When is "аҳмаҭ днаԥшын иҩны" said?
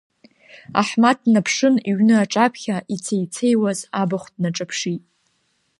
0.79-2.15